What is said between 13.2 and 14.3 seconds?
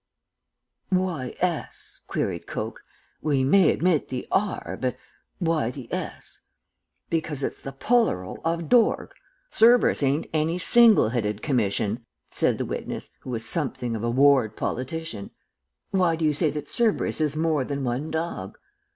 was something of a